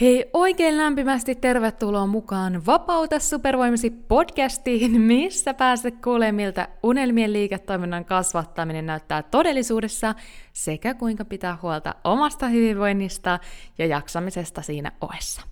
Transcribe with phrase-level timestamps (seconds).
[0.00, 8.86] Hei, oikein lämpimästi tervetuloa mukaan Vapauta supervoimasi podcastiin, missä pääset kuulemaan, miltä unelmien liiketoiminnan kasvattaminen
[8.86, 10.14] näyttää todellisuudessa
[10.52, 13.38] sekä kuinka pitää huolta omasta hyvinvoinnista
[13.78, 15.42] ja jaksamisesta siinä oessa.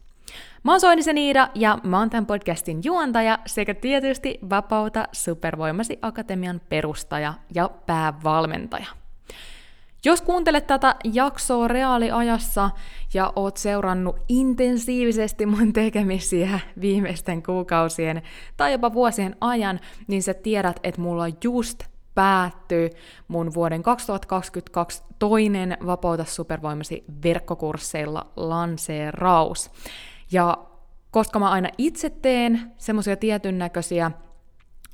[0.63, 6.61] Mä oon Soinisen Iida ja mä oon tämän podcastin juontaja sekä tietysti Vapauta supervoimasi akatemian
[6.69, 9.00] perustaja ja päävalmentaja.
[10.05, 12.71] Jos kuuntelet tätä jaksoa reaaliajassa
[13.15, 18.23] ja oot seurannut intensiivisesti mun tekemisiä viimeisten kuukausien
[18.57, 22.91] tai jopa vuosien ajan, niin sä tiedät, että mulla just päättyy
[23.29, 29.71] mun vuoden 2022 toinen Vapauta supervoimasi verkkokursseilla lanseeraus.
[30.33, 30.59] Ja
[31.11, 34.11] koska mä aina itse teen semmoisia tietyn näköisiä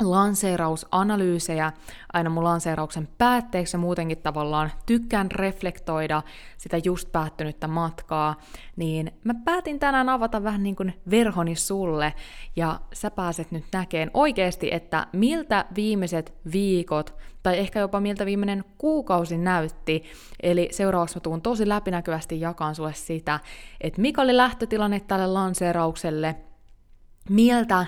[0.02, 1.72] lanseerausanalyysejä
[2.12, 6.22] aina mun lanseerauksen päätteeksi ja muutenkin tavallaan tykkään reflektoida
[6.58, 8.34] sitä just päättynyttä matkaa,
[8.76, 12.14] niin mä päätin tänään avata vähän niin kuin verhoni sulle
[12.56, 18.64] ja sä pääset nyt näkeen oikeasti, että miltä viimeiset viikot tai ehkä jopa miltä viimeinen
[18.78, 20.02] kuukausi näytti.
[20.42, 23.40] Eli seuraavaksi mä tuun tosi läpinäkyvästi jakaan sulle sitä,
[23.80, 26.36] että mikä oli lähtötilanne tälle lanseeraukselle,
[27.30, 27.86] miltä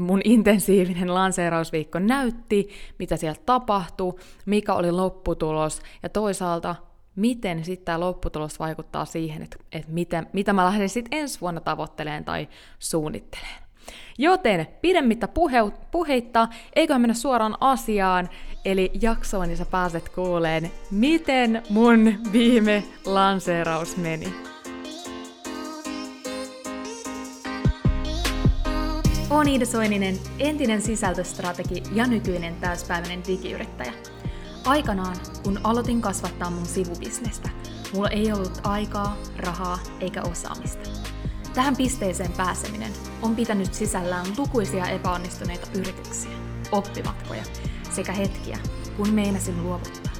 [0.00, 4.14] mun intensiivinen lanseerausviikko näytti, mitä siellä tapahtui,
[4.46, 6.76] mikä oli lopputulos ja toisaalta
[7.16, 11.60] miten sitten tämä lopputulos vaikuttaa siihen, että, että mitä, mitä mä lähden sitten ensi vuonna
[11.60, 13.62] tavoitteleen tai suunnittelemaan.
[14.18, 15.58] Joten pidemmittä puhe,
[15.90, 18.28] puheitta, eiköhän mennä suoraan asiaan,
[18.64, 24.34] eli jaksoon, niin sä pääset kuuleen, miten mun viime lanseeraus meni.
[29.30, 33.92] Olen Iida Soininen, entinen sisältöstrategi ja nykyinen täyspäiväinen digiyrittäjä.
[34.64, 37.48] Aikanaan, kun aloitin kasvattaa mun sivubisnestä,
[37.94, 40.90] mulla ei ollut aikaa, rahaa eikä osaamista.
[41.54, 46.36] Tähän pisteeseen pääseminen on pitänyt sisällään lukuisia epäonnistuneita yrityksiä,
[46.72, 47.42] oppimatkoja
[47.90, 48.58] sekä hetkiä,
[48.96, 50.12] kun meinasin luovuttaa.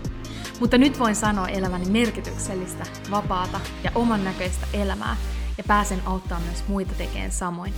[0.60, 5.16] Mutta nyt voin sanoa elämäni merkityksellistä, vapaata ja oman näköistä elämää
[5.58, 7.74] ja pääsen auttaa myös muita tekemään samoin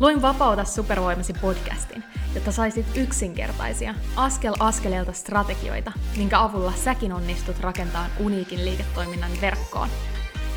[0.00, 8.10] Luin Vapauta supervoimasi podcastin, jotta saisit yksinkertaisia, askel askeleelta strategioita, minkä avulla säkin onnistut rakentamaan
[8.20, 9.88] uniikin liiketoiminnan verkkoon.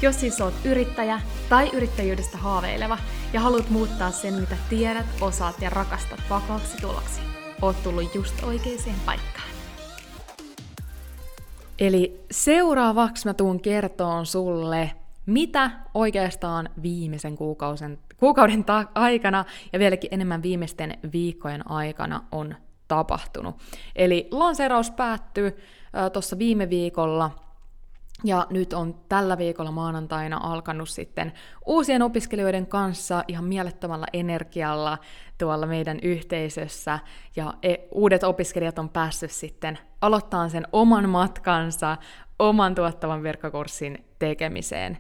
[0.02, 2.98] Jos siis oot yrittäjä tai yrittäjyydestä haaveileva
[3.34, 7.22] ja haluat muuttaa sen, mitä tiedät, osaat ja rakastat vakaaksi tuloksi,
[7.62, 9.50] oot tullut just oikeaan paikkaan.
[11.80, 14.92] Eli seuraavaksi mä tuun kertoon sulle,
[15.26, 22.56] mitä oikeastaan viimeisen kuukauden, kuukauden ta- aikana ja vieläkin enemmän viimeisten viikkojen aikana on
[22.88, 23.56] tapahtunut.
[23.96, 25.58] Eli lanseeraus päättyy
[26.14, 27.32] tuossa viime viikolla,
[28.24, 31.34] ja nyt on tällä viikolla maanantaina alkanut sitten
[31.66, 34.98] uusien opiskelijoiden kanssa ihan mielettömällä energialla
[35.38, 37.00] tuolla meidän yhteisössä.
[37.36, 41.98] Ja e, uudet opiskelijat on päässyt sitten aloittamaan sen oman matkansa,
[42.40, 44.98] oman tuottavan verkkokurssin tekemiseen.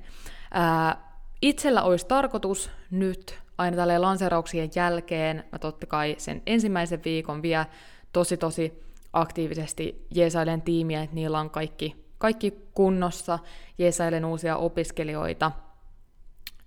[0.52, 1.13] Ää,
[1.44, 7.66] itsellä olisi tarkoitus nyt aina tälle lanseerauksien jälkeen, mä totta kai sen ensimmäisen viikon vielä
[8.14, 8.84] tosi tosi
[9.14, 13.40] aktiivisesti jeesailen tiimiä, että niillä on kaikki, kaikki kunnossa,
[13.78, 15.52] jeesailen uusia opiskelijoita,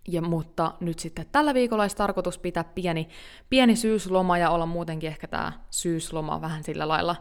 [0.09, 3.09] ja, mutta nyt sitten tällä viikolla olisi tarkoitus pitää pieni,
[3.51, 7.17] pieni syysloma ja olla muutenkin ehkä tämä syysloma vähän sillä lailla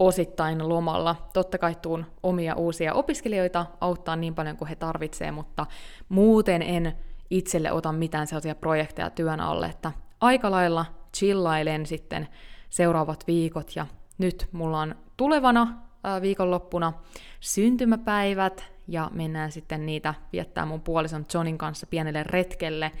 [0.00, 1.16] osittain lomalla.
[1.32, 5.66] Totta kai tuun omia uusia opiskelijoita auttaa niin paljon kuin he tarvitsevat, mutta
[6.08, 6.92] muuten en
[7.30, 12.28] itselle ota mitään sellaisia projekteja työn alle, että aika lailla chillailen sitten
[12.70, 13.86] seuraavat viikot ja
[14.18, 15.78] nyt mulla on tulevana
[16.22, 16.92] viikonloppuna
[17.40, 22.92] syntymäpäivät ja mennään sitten niitä viettää mun puolison Johnin kanssa pienelle retkelle.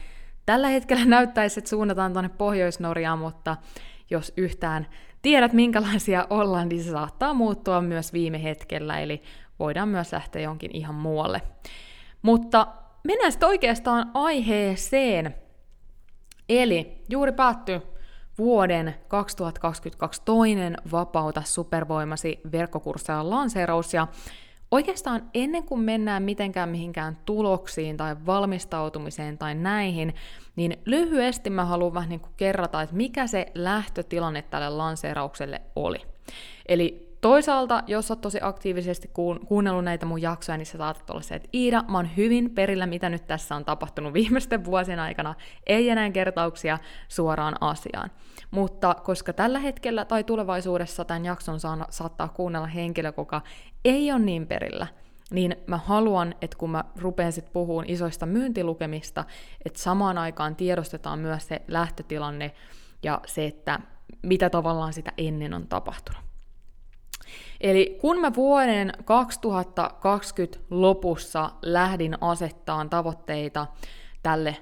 [0.46, 3.56] Tällä hetkellä näyttäisi, että suunnataan tuonne Pohjois-Norjaan, mutta
[4.10, 4.86] jos yhtään
[5.22, 9.22] tiedät, minkälaisia ollaan, niin se saattaa muuttua myös viime hetkellä, eli
[9.58, 11.42] voidaan myös lähteä jonkin ihan muualle.
[12.22, 12.66] Mutta
[13.04, 15.34] mennään sitten oikeastaan aiheeseen.
[16.48, 17.82] Eli juuri päättyi
[18.38, 24.06] vuoden 2022 toinen Vapauta supervoimasi verkkokursseilla lanseeraus, ja
[24.70, 30.14] Oikeastaan ennen kuin mennään mitenkään mihinkään tuloksiin tai valmistautumiseen tai näihin,
[30.56, 35.98] niin lyhyesti mä haluan vähän niin kuin kerrata, että mikä se lähtötilanne tälle lanseeraukselle oli.
[36.68, 39.10] Eli toisaalta, jos oot tosi aktiivisesti
[39.46, 42.86] kuunnellut näitä mun jaksoja, niin sä saatat olla se, että Iida, mä oon hyvin perillä,
[42.86, 45.34] mitä nyt tässä on tapahtunut viimeisten vuosien aikana,
[45.66, 46.78] ei enää kertauksia
[47.08, 48.10] suoraan asiaan.
[48.50, 53.42] Mutta koska tällä hetkellä tai tulevaisuudessa tämän jakson saa, saattaa kuunnella henkilö, joka
[53.84, 54.86] ei ole niin perillä,
[55.30, 59.24] niin mä haluan, että kun mä rupean sitten puhumaan isoista myyntilukemista,
[59.64, 62.52] että samaan aikaan tiedostetaan myös se lähtötilanne
[63.02, 63.80] ja se, että
[64.22, 66.29] mitä tavallaan sitä ennen on tapahtunut.
[67.60, 73.66] Eli kun mä vuoden 2020 lopussa lähdin asettaan tavoitteita
[74.22, 74.56] tälle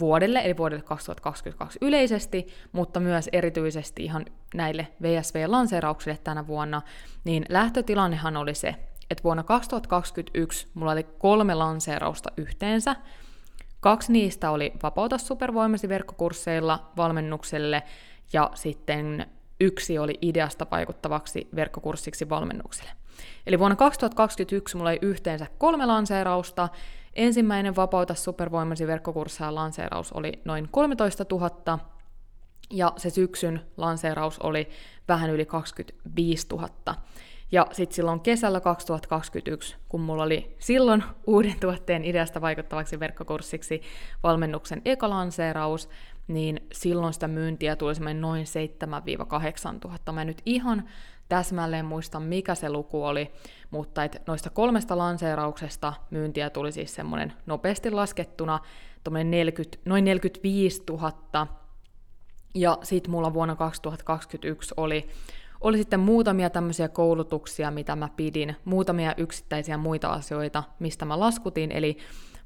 [0.00, 4.24] vuodelle, eli vuodelle 2022 yleisesti, mutta myös erityisesti ihan
[4.54, 6.82] näille VSV-lanseerauksille tänä vuonna,
[7.24, 8.74] niin lähtötilannehan oli se,
[9.10, 12.96] että vuonna 2021 mulla oli kolme lanseerausta yhteensä.
[13.80, 17.82] Kaksi niistä oli Vapauta supervoimasi verkkokursseilla valmennukselle
[18.32, 19.26] ja sitten
[19.62, 22.90] yksi oli ideasta vaikuttavaksi verkkokurssiksi valmennukselle.
[23.46, 26.68] Eli vuonna 2021 mulla oli yhteensä kolme lanseerausta.
[27.14, 31.78] Ensimmäinen Vapauta supervoimasi verkkokursseja lanseeraus oli noin 13 000,
[32.70, 34.68] ja se syksyn lanseeraus oli
[35.08, 36.68] vähän yli 25 000.
[37.52, 43.82] Ja sitten silloin kesällä 2021, kun mulla oli silloin uuden tuotteen ideasta vaikuttavaksi verkkokurssiksi
[44.22, 45.88] valmennuksen ekalanseeraus,
[46.32, 48.44] niin silloin sitä myyntiä tuli semmoinen noin
[49.74, 50.12] 7-8 tuhatta.
[50.12, 50.88] Mä nyt ihan
[51.28, 53.32] täsmälleen muista, mikä se luku oli,
[53.70, 58.60] mutta et noista kolmesta lanseerauksesta myyntiä tuli siis semmoinen nopeasti laskettuna
[59.24, 61.46] 40, noin 45 000,
[62.54, 65.08] ja sitten mulla vuonna 2021 oli
[65.62, 71.72] oli sitten muutamia tämmöisiä koulutuksia, mitä mä pidin, muutamia yksittäisiä muita asioita, mistä mä laskutin,
[71.72, 71.98] eli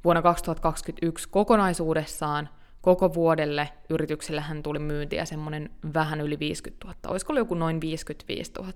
[0.04, 2.48] vuonna 2021 kokonaisuudessaan
[2.86, 6.98] koko vuodelle yrityksillähän tuli myyntiä semmoinen vähän yli 50 000.
[7.08, 8.72] Olisiko ollut joku noin 55 000?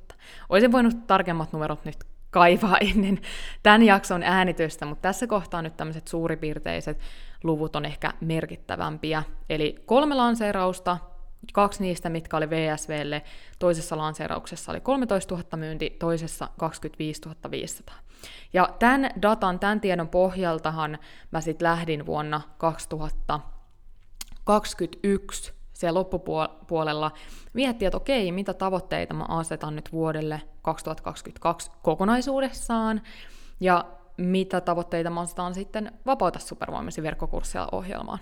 [0.49, 1.97] Olisin voinut tarkemmat numerot nyt
[2.31, 3.19] kaivaa ennen
[3.63, 6.99] tämän jakson äänitystä, mutta tässä kohtaa nyt tämmöiset suuripiirteiset
[7.45, 9.23] luvut on ehkä merkittävämpiä.
[9.51, 10.99] Eli kolme lanseerausta,
[11.53, 13.23] kaksi niistä, mitkä oli VSVlle,
[13.59, 17.97] toisessa lanseerauksessa oli 13 000 myynti, toisessa 25 500.
[18.53, 20.99] Ja tämän datan, tämän tiedon pohjaltahan
[21.31, 22.41] mä sitten lähdin vuonna
[24.45, 27.11] 2021 siellä loppupuolella
[27.53, 33.03] miettiä, että okei, mitä tavoitteita mä asetan nyt vuodelle 2022 kokonaisuudessaan,
[33.61, 33.85] ja
[34.17, 38.19] mitä tavoitteita mä asetan sitten Vapauta supervoimasi verkkokurssia ohjelmaan.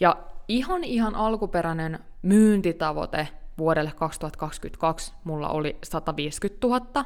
[0.00, 0.16] Ja
[0.48, 3.28] ihan ihan alkuperäinen myyntitavoite
[3.58, 7.04] vuodelle 2022 mulla oli 150 000,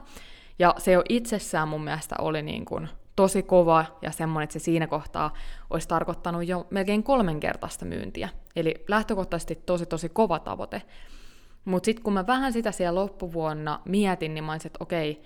[0.58, 4.58] ja se jo itsessään mun mielestä oli niin kuin tosi kova ja semmoinen, että se
[4.58, 5.34] siinä kohtaa
[5.70, 8.28] olisi tarkoittanut jo melkein kolmenkertaista myyntiä.
[8.56, 10.82] Eli lähtökohtaisesti tosi tosi kova tavoite.
[11.64, 15.22] Mutta sitten kun mä vähän sitä siellä loppuvuonna mietin, niin mä olisin, että okei,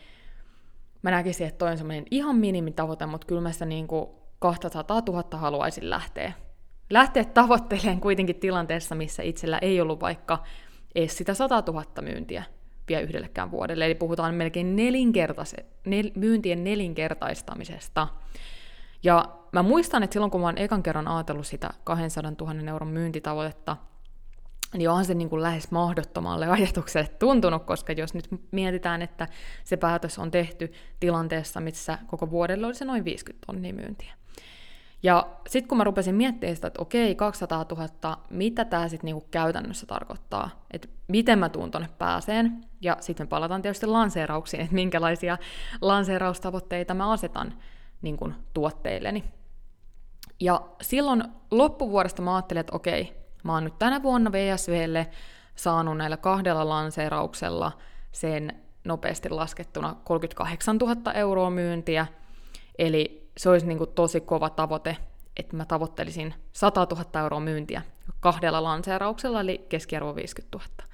[1.02, 4.08] mä näkisin, että toi on semmoinen ihan minimitavoite, mutta kyllä mä sitä kuin
[4.38, 6.32] 200 000 haluaisin lähteä
[6.90, 10.42] lähteä tavoittelemaan kuitenkin tilanteessa, missä itsellä ei ollut vaikka
[10.94, 12.44] edes sitä 100 000 myyntiä
[12.88, 13.86] vielä yhdellekään vuodelle.
[13.86, 18.08] Eli puhutaan melkein nelinkertais- nel, myyntien nelinkertaistamisesta.
[19.02, 22.88] Ja mä muistan, että silloin kun mä oon ekan kerran ajatellut sitä 200 000 euron
[22.88, 23.76] myyntitavoitetta,
[24.74, 29.28] niin onhan se niin kuin lähes mahdottomalle ajatukselle tuntunut, koska jos nyt mietitään, että
[29.64, 34.17] se päätös on tehty tilanteessa, missä koko vuodelle olisi noin 50 tonnia myyntiä.
[35.02, 39.26] Ja sitten kun mä rupesin miettimään sitä, että okei, 200 000, mitä tämä sitten niinku
[39.30, 44.74] käytännössä tarkoittaa, että miten mä tuun tonne pääseen, ja sitten me palataan tietysti lanseerauksiin, että
[44.74, 45.38] minkälaisia
[45.80, 47.54] lanseeraustavoitteita mä asetan
[48.02, 49.24] niinku tuotteilleni.
[50.40, 55.10] Ja silloin loppuvuodesta mä ajattelin, että okei, mä oon nyt tänä vuonna VSVlle
[55.54, 57.72] saanut näillä kahdella lanseerauksella
[58.12, 62.06] sen nopeasti laskettuna 38 000 euroa myyntiä,
[62.78, 64.96] eli se olisi niin kuin tosi kova tavoite,
[65.36, 67.82] että mä tavoittelisin 100 000 euroa myyntiä
[68.20, 70.90] kahdella lanseerauksella, eli keskiarvo 50 000.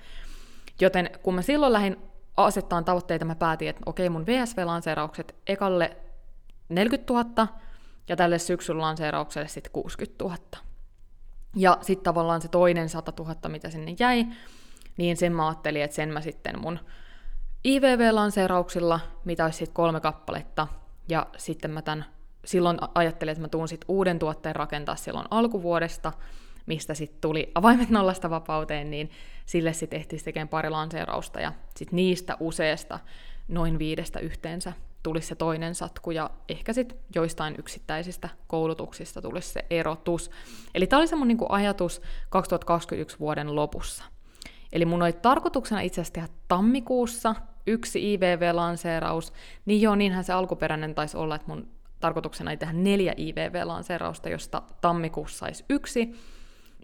[0.80, 1.96] Joten kun mä silloin lähdin
[2.36, 5.96] asettaan tavoitteita, mä päätin, että okei, mun VSV-lanseeraukset ekalle
[6.68, 7.48] 40 000
[8.08, 10.36] ja tälle syksyn lanseeraukselle sitten 60 000.
[11.56, 14.26] Ja sitten tavallaan se toinen 100 000, mitä sinne jäi,
[14.96, 16.78] niin sen mä ajattelin, että sen mä sitten mun
[17.64, 20.66] IVV-lanseerauksilla, mitä olisi sitten kolme kappaletta,
[21.08, 22.04] ja sitten mä tämän
[22.44, 26.12] silloin ajattelin, että mä tuun sit uuden tuotteen rakentaa silloin alkuvuodesta,
[26.66, 29.10] mistä sitten tuli avaimet nollasta vapauteen, niin
[29.46, 32.98] sille sitten ehti tekemään pari lanseerausta, ja sitten niistä useasta,
[33.48, 34.72] noin viidestä yhteensä,
[35.02, 40.30] tulisi se toinen satku, ja ehkä sitten joistain yksittäisistä koulutuksista tulisi se erotus.
[40.74, 44.04] Eli tämä oli se mun niinku ajatus 2021 vuoden lopussa.
[44.72, 47.34] Eli mun oli tarkoituksena itse asiassa tehdä tammikuussa
[47.66, 49.32] yksi IVV-lanseeraus,
[49.66, 51.68] niin joo, niinhän se alkuperäinen taisi olla, että mun
[52.00, 56.14] tarkoituksena ei tehdä neljä IVV-lanseerausta, josta tammikuussa saisi yksi.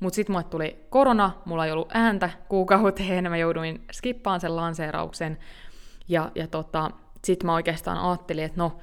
[0.01, 5.39] Mutta sitten mulle tuli korona, mulla ei ollut ääntä kuukauteen, mä jouduin skippaan sen lanseerauksen.
[6.09, 6.91] Ja, ja tota,
[7.25, 8.79] sitten mä oikeastaan ajattelin, että no,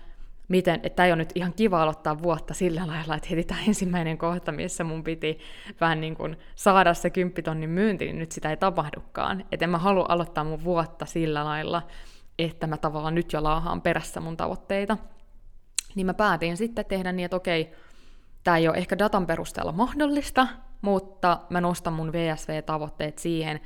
[0.48, 4.17] miten, että ei ole nyt ihan kiva aloittaa vuotta sillä lailla, että heti tämä ensimmäinen
[4.17, 5.39] kohta, missä mun piti
[5.81, 9.46] vähän niin kuin saada se kymppitonnin myynti, niin nyt sitä ei tapahdukaan.
[9.51, 11.81] Että en mä halua aloittaa mun vuotta sillä lailla,
[12.39, 14.98] että mä tavallaan nyt jo laahaan perässä mun tavoitteita.
[15.96, 17.72] Niin mä päätin sitten tehdä niin, että okei,
[18.44, 20.48] tämä ei ole ehkä datan perusteella mahdollista,
[20.82, 23.60] mutta mä nostan mun VSV-tavoitteet siihen,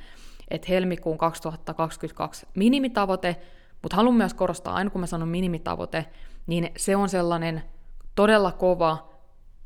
[0.48, 3.36] että helmikuun 2022 minimitavoite,
[3.82, 6.06] mutta haluan myös korostaa, aina kun mä sanon minimitavoite,
[6.46, 7.62] niin se on sellainen
[8.14, 9.12] todella kova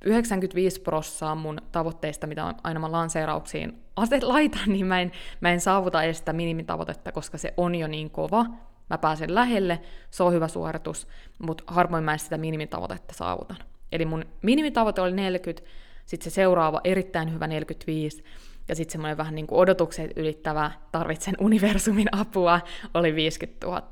[0.04, 5.60] 95 prossaa mun tavoitteista, mitä aina mä lanseerauksiin aset laitan, niin mä en, mä en
[5.60, 8.46] saavuta edes sitä minimitavoitetta, koska se on jo niin kova.
[8.90, 13.56] Mä pääsen lähelle, se on hyvä suoritus, mutta harvoin mä sitä minimitavoitetta saavutan.
[13.92, 15.68] Eli mun minimitavoite oli 40,
[16.06, 18.24] sitten se seuraava erittäin hyvä 45,
[18.68, 22.60] ja sitten semmoinen vähän niin kuin odotukset ylittävä, tarvitsen universumin apua,
[22.94, 23.82] oli 50 000.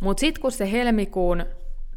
[0.00, 1.44] Mutta sitten kun se helmikuun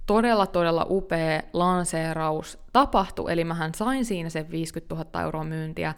[0.06, 5.94] todella todella upea lanseeraus tapahtui, eli mähän sain siinä sen 50 000 euroa myyntiä,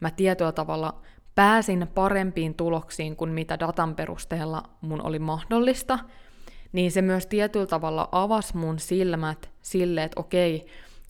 [0.00, 1.02] mä tietyllä tavalla
[1.34, 5.98] pääsin parempiin tuloksiin kuin mitä datan perusteella mun oli mahdollista,
[6.72, 10.66] niin se myös tietyllä tavalla avasi mun silmät sille, että okei,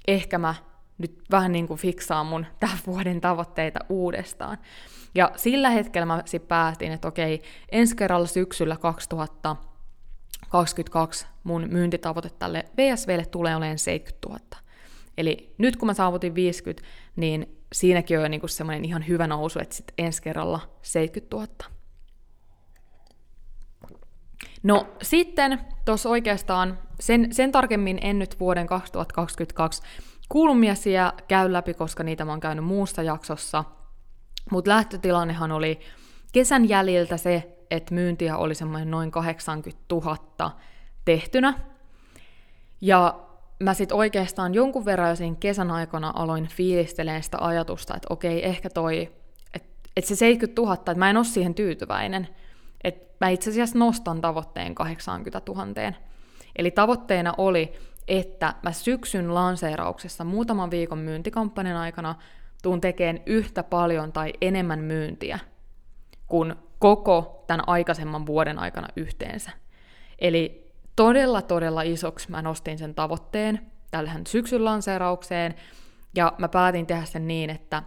[0.08, 0.54] ehkä mä
[0.98, 4.58] nyt vähän niin kuin fiksaan mun tämän vuoden tavoitteita uudestaan.
[5.14, 12.64] Ja sillä hetkellä mä sitten päätin, että okei, ensi kerralla syksyllä 2022 mun myyntitavoite tälle
[12.76, 14.40] VSVlle tulee olemaan 70 000.
[15.18, 19.58] Eli nyt kun mä saavutin 50, niin siinäkin on jo niinku semmoinen ihan hyvä nousu,
[19.58, 21.48] että sitten ensi kerralla 70 000.
[24.62, 29.82] No sitten tuossa oikeastaan, sen, sen tarkemmin en nyt vuoden 2022
[30.28, 33.64] kulmiasia käy läpi, koska niitä mä oon käynyt muussa jaksossa,
[34.50, 35.80] mutta lähtötilannehan oli
[36.32, 40.50] kesän jäljiltä se, että myyntiä oli semmoinen noin 80 000
[41.04, 41.60] tehtynä.
[42.80, 43.23] Ja
[43.60, 48.46] mä sitten oikeastaan jonkun verran jo siinä kesän aikana aloin fiilistelemään sitä ajatusta, että okei,
[48.46, 49.12] ehkä toi,
[49.54, 52.28] että et se 70 000, että mä en ole siihen tyytyväinen.
[52.84, 55.92] Että mä itse asiassa nostan tavoitteen 80 000.
[56.56, 57.72] Eli tavoitteena oli,
[58.08, 62.14] että mä syksyn lanseerauksessa muutaman viikon myyntikampanjan aikana
[62.62, 65.38] tuun tekemään yhtä paljon tai enemmän myyntiä
[66.26, 69.50] kuin koko tämän aikaisemman vuoden aikana yhteensä.
[70.18, 70.63] Eli
[70.96, 73.60] todella, todella isoksi mä nostin sen tavoitteen
[73.90, 75.54] tällähän syksyn lanseeraukseen,
[76.14, 77.82] ja mä päätin tehdä sen niin, että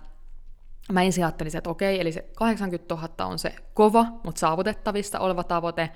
[0.92, 5.44] mä ensin ajattelin, että okei, eli se 80 000 on se kova, mutta saavutettavissa oleva
[5.44, 5.90] tavoite,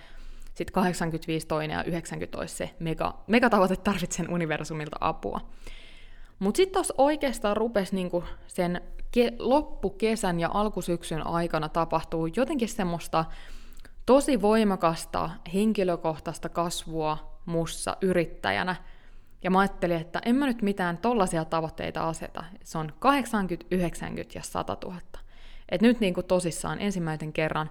[0.53, 5.41] sitten 85 toinen ja 90 olisi se mega, megatavoite, tarvitsen universumilta apua.
[6.39, 8.81] Mutta sitten tuossa oikeastaan rupesi niinku sen
[9.17, 13.25] ke- loppukesän ja alkusyksyn aikana tapahtuu jotenkin semmoista
[14.05, 18.75] tosi voimakasta henkilökohtaista kasvua mussa yrittäjänä.
[19.43, 22.43] Ja mä ajattelin, että en mä nyt mitään tollaisia tavoitteita aseta.
[22.63, 24.97] Se on 80, 90 ja 100 000.
[25.69, 27.69] Et nyt niin kuin tosissaan ensimmäisen kerran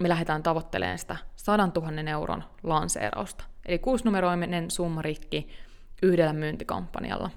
[0.00, 3.44] me lähdetään tavoittelemaan sitä 100 000 euron lanseerausta.
[3.66, 5.48] Eli kuusinumeroinen summa rikki
[6.02, 7.30] yhdellä myyntikampanjalla.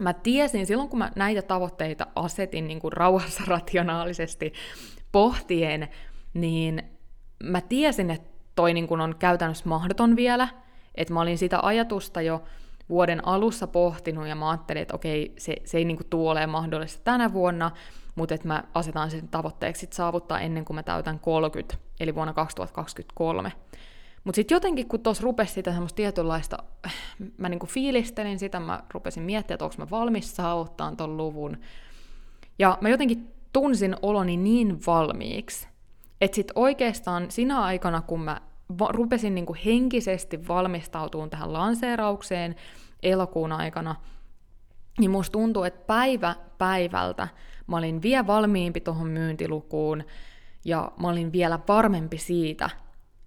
[0.00, 4.52] Mä tiesin silloin, kun mä näitä tavoitteita asetin niin kuin rauhassa rationaalisesti
[5.12, 5.88] pohtien,
[6.34, 6.93] niin
[7.44, 10.48] mä tiesin, että toi niin kuin on käytännössä mahdoton vielä,
[10.94, 12.42] että mä olin sitä ajatusta jo
[12.88, 16.50] vuoden alussa pohtinut ja mä ajattelin, että okei, se, se ei niin kuin tule olemaan
[16.50, 17.70] mahdollista tänä vuonna,
[18.14, 22.32] mutta että mä asetan sen tavoitteeksi sit saavuttaa ennen kuin mä täytän 30, eli vuonna
[22.32, 23.52] 2023.
[24.24, 26.58] Mutta sitten jotenkin, kun tuossa rupesi sitä semmoista tietynlaista,
[27.38, 31.58] mä niinku fiilistelin sitä, mä rupesin miettimään, että onko mä valmis saavuttaa ton luvun.
[32.58, 35.68] Ja mä jotenkin tunsin oloni niin valmiiksi,
[36.24, 38.40] että sitten oikeastaan sinä aikana, kun mä
[38.78, 42.54] va- rupesin niinku henkisesti valmistautumaan tähän lanseeraukseen
[43.02, 43.96] elokuun aikana,
[44.98, 47.28] niin musta tuntuu, että päivä päivältä
[47.66, 50.04] mä olin vielä valmiimpi tuohon myyntilukuun,
[50.64, 52.70] ja mä olin vielä varmempi siitä,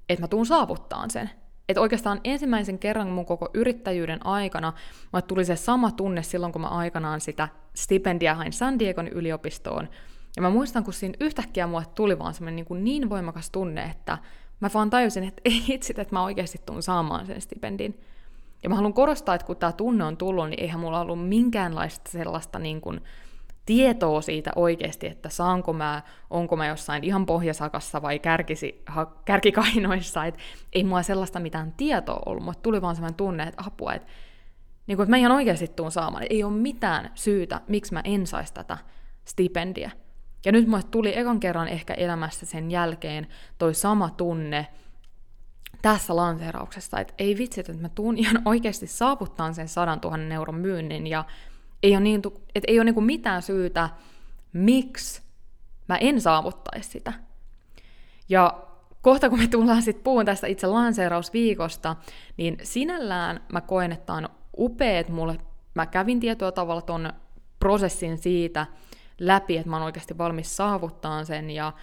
[0.10, 1.30] että mä tuun saavuttaan sen.
[1.70, 4.74] Että oikeastaan ensimmäisen kerran mun koko yrittäjyyden aikana
[5.14, 9.90] mä tuli se sama tunne silloin, kun mä aikanaan sitä stipendia hain San Diegon yliopistoon.
[10.38, 14.18] Ja mä muistan, kun siinä yhtäkkiä mulle tuli vaan semmoinen niin, niin voimakas tunne, että
[14.60, 18.00] mä vaan tajusin, että ei itse, että mä oikeasti tuun saamaan sen stipendin.
[18.64, 22.12] Ja mä haluan korostaa, että kun tämä tunne on tullut, niin eihän mulla ollut minkäänlaista
[22.12, 23.02] sellaista niin kuin,
[23.66, 30.26] tietoa siitä oikeasti, että saanko mä, onko mä jossain ihan pohjasakassa vai kärkisi, ha, kärkikainoissa,
[30.26, 30.40] että
[30.74, 34.08] ei mulla sellaista mitään tietoa ollut, mutta tuli vaan sellainen tunne, että apua, että,
[34.88, 38.28] niin kuin, että mä ihan oikeasti tuun saamaan, ei ole mitään syytä, miksi mä en
[38.28, 38.78] saisi tätä
[39.26, 39.92] stipendiä.
[40.46, 43.28] Ja nyt mulle tuli ekan kerran ehkä elämässä sen jälkeen
[43.58, 44.68] toi sama tunne,
[45.82, 50.56] tässä lanseerauksessa, että ei vitsi, että mä tuun ihan oikeasti saavuttaa sen 100 000 euron
[50.56, 51.26] myynnin ja
[51.84, 52.22] ei ole, niin,
[52.56, 53.90] että ei ole niin mitään syytä,
[54.54, 55.22] miksi
[55.90, 57.14] mä en saavuttaisi sitä.
[58.30, 58.64] Ja
[59.02, 61.96] kohta kun me tullaan sitten puhun tästä itse lanseerausviikosta,
[62.38, 65.38] niin sinällään mä koen, että on upeet mulle,
[65.74, 67.14] mä kävin tietyllä tavalla ton
[67.60, 68.66] prosessin siitä
[69.20, 71.74] läpi, että mä oon oikeasti valmis saavuttaa sen, ja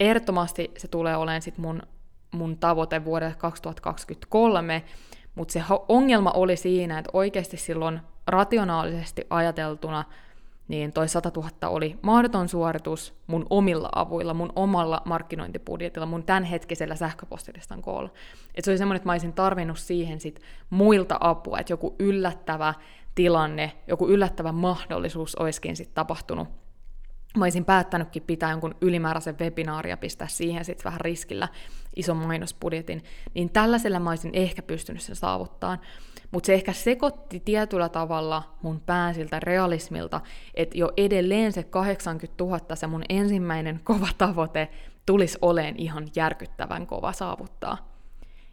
[0.00, 1.82] ehdottomasti se tulee olemaan sit mun,
[2.30, 4.82] mun tavoite vuodelle 2023,
[5.34, 10.04] mutta se ongelma oli siinä, että oikeasti silloin rationaalisesti ajateltuna–
[10.68, 16.96] niin toi 100 000 oli mahdoton suoritus mun omilla avuilla, mun omalla markkinointibudjetilla, mun tämänhetkisellä
[16.96, 18.10] sähköpostilistan koolla.
[18.54, 22.74] Et se oli semmoinen, että mä olisin tarvinnut siihen sit muilta apua, että joku yllättävä
[23.14, 26.48] tilanne, joku yllättävä mahdollisuus olisikin sitten tapahtunut.
[27.36, 31.48] Mä olisin päättänytkin pitää jonkun ylimääräisen webinaaria ja pistää siihen sitten vähän riskillä
[31.96, 35.78] ison mainosbudjetin, niin tällaisella mä olisin ehkä pystynyt sen saavuttaa.
[36.30, 40.20] Mutta se ehkä sekoitti tietyllä tavalla mun pään siltä realismilta,
[40.54, 44.68] että jo edelleen se 80 000, se mun ensimmäinen kova tavoite,
[45.06, 47.95] tulisi oleen ihan järkyttävän kova saavuttaa.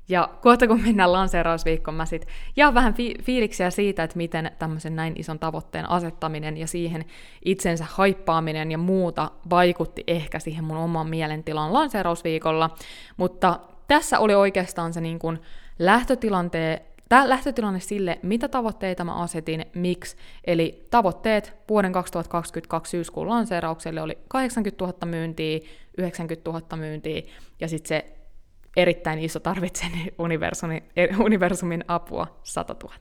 [0.10, 4.96] Ja kohta kun mennään lanseerausviikkoon, mä sit jaan vähän fi- fiiliksiä siitä, että miten tämmöisen
[4.96, 7.06] näin ison tavoitteen asettaminen ja siihen
[7.46, 12.70] itsensä haippaaminen ja muuta vaikutti ehkä siihen mun oman mielentilaan lanseerausviikolla.
[13.18, 15.40] Mutta tässä oli oikeastaan se niin kuin
[15.80, 16.80] lähtötilanteen
[17.10, 20.18] Tämä lähtötilanne sille, mitä tavoitteita mä asetin, miksi.
[20.44, 25.60] Eli tavoitteet vuoden 2022 syyskuun lanseeraukselle oli 80 000 myyntiä,
[25.98, 27.22] 90 000 myyntiä
[27.60, 28.23] ja sitten se
[28.78, 29.40] erittäin iso
[30.20, 30.84] universumin,
[31.20, 32.96] universumin apua 100 000.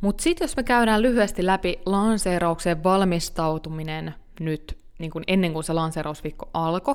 [0.00, 5.72] Mutta sitten jos me käydään lyhyesti läpi lanseeraukseen valmistautuminen nyt niin kun ennen kuin se
[5.72, 6.94] lanseerausviikko alkoi,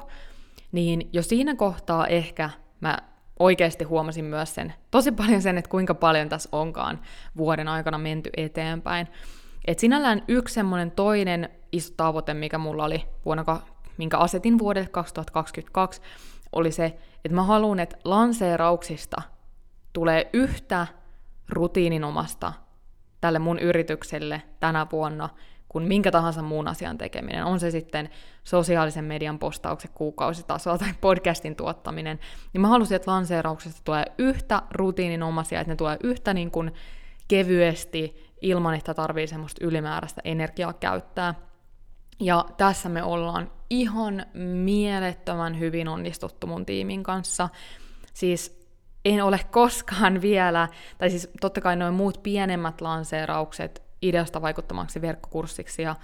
[0.71, 2.49] niin jo siinä kohtaa ehkä
[2.81, 2.97] mä
[3.39, 6.99] oikeasti huomasin myös sen, tosi paljon sen, että kuinka paljon tässä onkaan
[7.37, 9.07] vuoden aikana menty eteenpäin.
[9.65, 13.59] Et sinällään yksi semmoinen toinen iso tavoite, mikä mulla oli vuonna,
[13.97, 16.01] minkä asetin vuodelle 2022,
[16.51, 19.21] oli se, että mä haluan, että lanseerauksista
[19.93, 20.87] tulee yhtä
[21.49, 22.53] rutiininomasta
[23.21, 25.29] tälle mun yritykselle tänä vuonna
[25.69, 27.45] kuin minkä tahansa muun asian tekeminen.
[27.45, 28.09] On se sitten
[28.43, 32.19] sosiaalisen median postaukset kuukausitasolla tai podcastin tuottaminen.
[32.53, 36.71] Niin mä halusin, että lanseerauksesta tulee yhtä rutiininomaisia, että ne tulee yhtä niin kuin
[37.27, 41.33] kevyesti ilman, että tarvii semmoista ylimääräistä energiaa käyttää.
[42.19, 47.49] Ja tässä me ollaan ihan mielettömän hyvin onnistuttu mun tiimin kanssa.
[48.13, 48.67] Siis
[49.05, 55.81] en ole koskaan vielä, tai siis totta kai noin muut pienemmät lanseeraukset ideasta vaikuttamaksi verkkokurssiksi
[55.81, 55.95] ja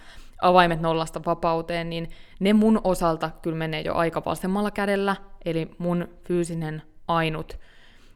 [0.42, 6.08] avaimet nollasta vapauteen, niin ne mun osalta kyllä menee jo aika vasemmalla kädellä, eli mun
[6.24, 7.60] fyysinen ainut.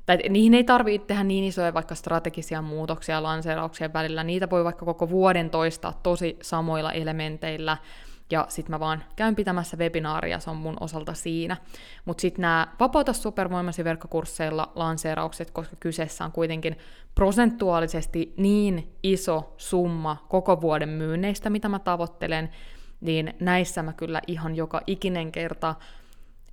[0.05, 4.85] Tai niihin ei tarvitse tehdä niin isoja vaikka strategisia muutoksia lanseerauksien välillä, niitä voi vaikka
[4.85, 7.77] koko vuoden toistaa tosi samoilla elementeillä,
[8.33, 11.57] ja sitten mä vaan käyn pitämässä webinaaria, se on mun osalta siinä.
[12.05, 16.77] Mutta sitten nämä Vapauta supervoimasi verkkokursseilla lanseeraukset, koska kyseessä on kuitenkin
[17.15, 22.49] prosentuaalisesti niin iso summa koko vuoden myynneistä, mitä mä tavoittelen,
[23.01, 25.75] niin näissä mä kyllä ihan joka ikinen kerta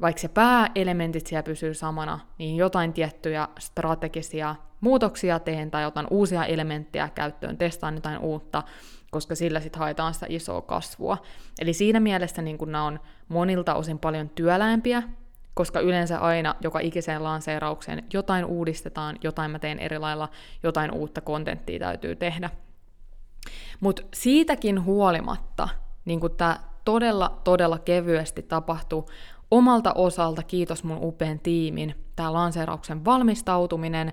[0.00, 6.44] vaikka se pääelementit siellä pysyy samana, niin jotain tiettyjä strategisia muutoksia teen tai jotain uusia
[6.44, 8.62] elementtejä käyttöön, testaan jotain uutta,
[9.10, 11.18] koska sillä sitten haetaan sitä isoa kasvua.
[11.60, 15.02] Eli siinä mielessä niin nämä on monilta osin paljon työlämpiä,
[15.54, 20.28] koska yleensä aina joka ikiseen lanseeraukseen jotain uudistetaan, jotain mä teen eri lailla,
[20.62, 22.50] jotain uutta kontenttia täytyy tehdä.
[23.80, 25.68] Mutta siitäkin huolimatta,
[26.04, 29.08] niin kun tämä todella, todella kevyesti tapahtuu,
[29.50, 34.12] omalta osalta kiitos mun upean tiimin, tämä lanseerauksen valmistautuminen,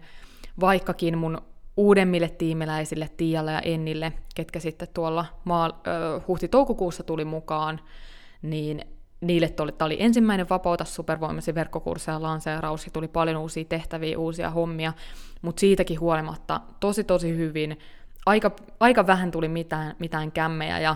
[0.59, 1.41] vaikkakin mun
[1.77, 5.81] uudemmille tiimiläisille, Tialle ja Ennille, ketkä sitten tuolla maa,
[6.27, 7.79] huhti-toukokuussa tuli mukaan,
[8.41, 8.81] niin
[9.21, 14.49] niille tuli, tämä oli ensimmäinen Vapauta supervoimasi verkkokursseja lanseeraus, ja tuli paljon uusia tehtäviä, uusia
[14.49, 14.93] hommia,
[15.41, 17.79] mutta siitäkin huolimatta tosi tosi hyvin,
[18.25, 20.95] aika, aika vähän tuli mitään, mitään kämmejä, ja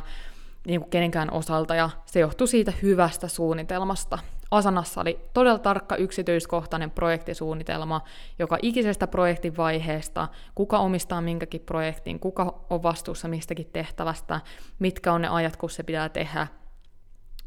[0.68, 4.20] niin kuin kenenkään osalta, ja se johtui siitä hyvästä suunnitelmasta.
[4.52, 8.02] Asanassa oli todella tarkka yksityiskohtainen projektisuunnitelma,
[8.40, 14.42] joka ikisestä projektin vaiheesta, kuka omistaa minkäkin projektin, kuka on vastuussa mistäkin tehtävästä,
[14.80, 16.48] mitkä on ne ajat, kun se pitää tehdä,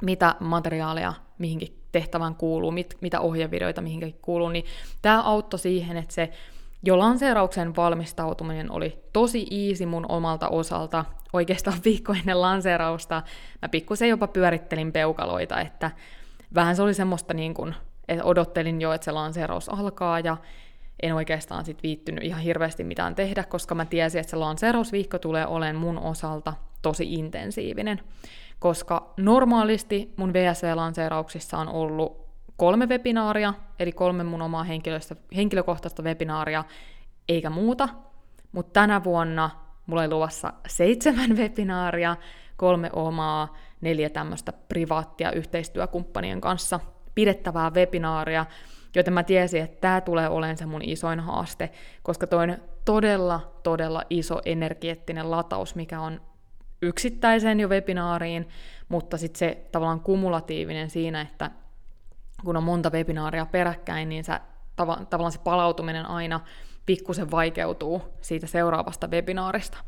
[0.02, 4.64] mitä materiaalia mihinkin tehtävään kuuluu, mit, mitä ohjevideoita mihinkin kuuluu, niin
[5.02, 6.30] tämä auttoi siihen, että se
[6.82, 11.04] jo lanseerauksen valmistautuminen oli tosi easy mun omalta osalta.
[11.32, 13.22] Oikeastaan viikko ennen lanseerausta
[13.62, 15.90] mä pikkusen jopa pyörittelin peukaloita, että
[16.54, 17.74] vähän se oli semmoista niin kuin
[18.08, 20.36] Et odottelin jo, että se lanseeraus alkaa, ja
[21.02, 25.46] en oikeastaan sit viittynyt ihan hirveästi mitään tehdä, koska mä tiesin, että se lanseerausviikko tulee
[25.46, 28.00] olemaan mun osalta tosi intensiivinen.
[28.58, 32.24] Koska normaalisti mun VSV-lanseerauksissa on ollut
[32.56, 34.66] kolme webinaaria, eli kolme mun omaa
[35.36, 36.64] henkilökohtaista webinaaria,
[37.28, 37.88] eikä muuta.
[38.52, 39.50] Mutta tänä vuonna
[39.86, 42.16] mulla oli luvassa seitsemän webinaaria,
[42.56, 46.80] kolme omaa, neljä tämmöistä privaattia yhteistyökumppanien kanssa
[47.14, 48.46] pidettävää webinaaria,
[48.94, 51.70] joten mä tiesin, että tämä tulee olemaan se mun isoin haaste,
[52.02, 56.20] koska toin todella, todella iso energeettinen lataus, mikä on
[56.82, 58.48] yksittäiseen jo webinaariin,
[58.88, 61.50] mutta sitten se tavallaan kumulatiivinen siinä, että
[62.44, 64.40] kun on monta webinaaria peräkkäin, niin sä,
[64.82, 66.40] tav- tavallaan se palautuminen aina
[66.86, 69.78] pikkusen vaikeutuu siitä seuraavasta webinaarista.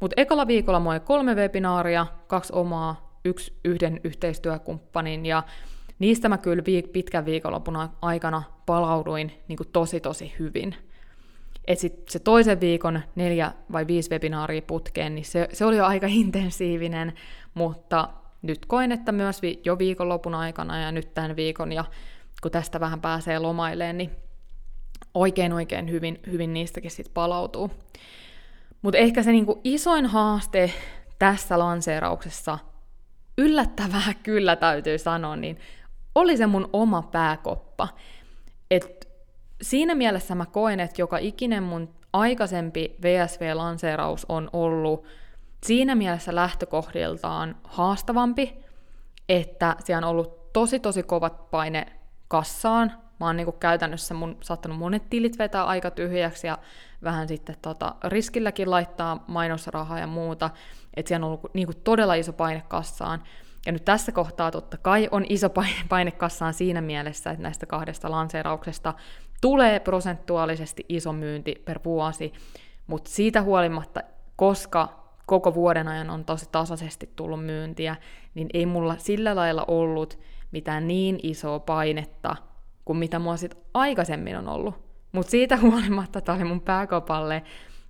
[0.00, 5.42] Mutta ekalla viikolla mulla oli kolme webinaaria, kaksi omaa, yksi yhden yhteistyökumppanin, ja
[5.98, 10.74] niistä mä kyllä viik- pitkän viikonlopun aikana palauduin niin kuin tosi tosi hyvin.
[11.66, 15.84] Et sit se toisen viikon neljä vai viisi webinaaria putkeen, niin se, se oli jo
[15.84, 17.12] aika intensiivinen,
[17.54, 18.08] mutta
[18.42, 21.84] nyt koen, että myös vi- jo viikonlopun aikana ja nyt tämän viikon, ja
[22.42, 24.10] kun tästä vähän pääsee lomaileen, niin
[25.14, 27.70] oikein oikein hyvin, hyvin niistäkin sitten palautuu.
[28.82, 30.72] Mutta ehkä se niinku isoin haaste
[31.18, 32.58] tässä lanseerauksessa,
[33.38, 35.58] yllättävää kyllä täytyy sanoa, niin
[36.14, 37.88] oli se mun oma pääkoppa.
[38.70, 39.08] Et
[39.62, 45.06] siinä mielessä mä koen, että joka ikinen mun aikaisempi VSV-lanseeraus on ollut
[45.64, 48.64] siinä mielessä lähtökohdiltaan haastavampi,
[49.28, 51.86] että siellä on ollut tosi tosi kovat paine
[52.28, 52.92] kassaan.
[53.20, 56.58] Mä oon niinku käytännössä mun, saattanut monet tilit vetää aika tyhjäksi ja
[57.04, 60.50] vähän sitten tota, riskilläkin laittaa mainosrahaa ja muuta.
[60.94, 63.22] Että siellä on ollut niinku todella iso paine kassaan.
[63.66, 65.48] Ja nyt tässä kohtaa totta kai on iso
[65.88, 68.94] paine kassaan siinä mielessä, että näistä kahdesta lanseerauksesta
[69.40, 72.32] tulee prosentuaalisesti iso myynti per vuosi,
[72.86, 74.00] mutta siitä huolimatta,
[74.36, 77.96] koska koko vuoden ajan on tosi tasaisesti tullut myyntiä,
[78.34, 80.18] niin ei mulla sillä lailla ollut
[80.50, 82.36] mitään niin isoa painetta
[82.86, 84.74] kuin mitä mua sit aikaisemmin on ollut.
[85.12, 87.42] Mutta siitä huolimatta tämä oli mun pääkopalle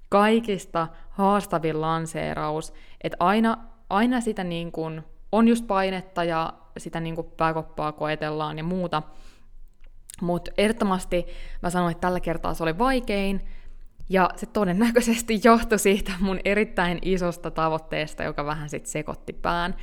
[0.08, 2.72] kaikista haastavin lanseeraus,
[3.04, 3.56] että aina,
[3.90, 9.02] aina sitä niin kun on just painetta ja sitä niin kun pääkoppaa koetellaan ja muuta,
[10.20, 11.26] mutta ehdottomasti
[11.62, 13.48] mä sanoin, että tällä kertaa se oli vaikein,
[14.08, 19.74] ja se todennäköisesti johtui siitä mun erittäin isosta tavoitteesta, joka vähän sitten sekoitti pään.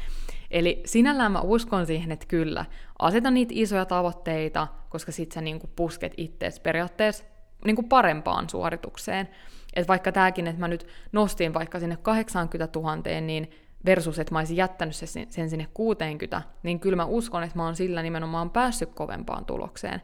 [0.52, 2.66] Eli sinällään mä uskon siihen, että kyllä,
[3.04, 7.24] aseta niitä isoja tavoitteita, koska sit sä niinku pusket ittees periaatteessa
[7.66, 9.30] niinku parempaan suoritukseen.
[9.74, 13.52] Et vaikka tämäkin, että mä nyt nostin vaikka sinne 80 000, niin
[13.86, 17.76] versus, että mä olisin jättänyt sen, sinne 60, niin kyllä mä uskon, että mä oon
[17.76, 20.02] sillä nimenomaan päässyt kovempaan tulokseen.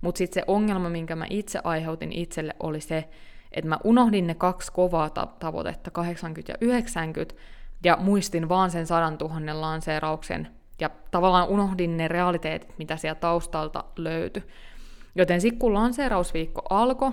[0.00, 3.08] Mutta sitten se ongelma, minkä mä itse aiheutin itselle, oli se,
[3.52, 7.34] että mä unohdin ne kaksi kovaa ta- tavoitetta, 80 ja 90,
[7.84, 10.48] ja muistin vaan sen 100 000 lanseerauksen,
[10.80, 14.42] ja tavallaan unohdin ne realiteetit, mitä siellä taustalta löytyi.
[15.14, 17.12] Joten sitten kun lanseerausviikko alkoi,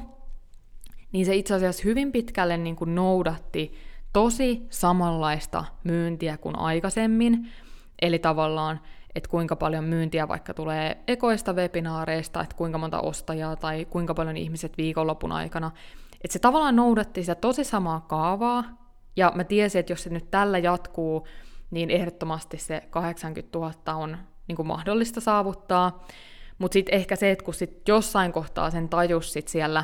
[1.12, 3.74] niin se itse asiassa hyvin pitkälle niin kuin noudatti
[4.13, 7.52] tosi samanlaista myyntiä kuin aikaisemmin,
[8.02, 8.80] eli tavallaan
[9.15, 14.38] että kuinka paljon myyntiä vaikka tulee ekoista webinaareista, että kuinka monta ostajaa tai kuinka paljon
[14.38, 15.71] ihmiset viikonlopun aikana.
[16.24, 18.63] Että se tavallaan noudatti sitä tosi samaa kaavaa,
[19.15, 21.28] ja mä tiesin, että jos se nyt tällä jatkuu,
[21.71, 26.05] niin ehdottomasti se 80 000 on niin kuin mahdollista saavuttaa.
[26.57, 29.84] Mutta sitten ehkä se, että kun sit jossain kohtaa sen tajus sit siellä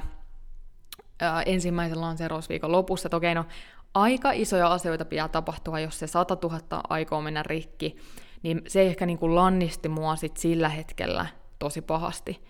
[1.19, 3.45] ää, ensimmäisen lanseerausviikon lopussa, että okei, no
[3.93, 7.95] aika isoja asioita pitää tapahtua, jos se 100 000 aikoo mennä rikki,
[8.43, 11.25] niin se ehkä niin kuin lannisti mua sit sillä hetkellä
[11.59, 12.43] tosi pahasti.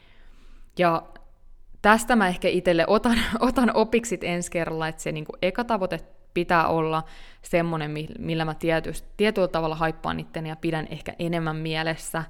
[0.80, 1.04] Ja
[1.82, 6.00] tästä mä ehkä itselle otan, otan opiksi ensi kerralla, että se niin kuin eka tavoite
[6.38, 7.04] pitää olla
[7.41, 12.23] semmoinen, millä mä tietysti, tietyllä tavalla haippaan itteni ja pidän ehkä enemmän mielessä,